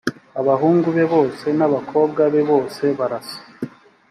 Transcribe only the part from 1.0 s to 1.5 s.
bose